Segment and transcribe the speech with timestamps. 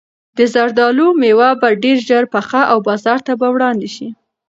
[0.37, 4.07] د زردالو مېوه به ډېر ژر پخه او بازار ته به وړاندې شي.